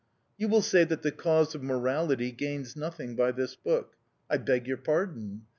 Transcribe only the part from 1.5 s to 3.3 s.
of morality gains nothing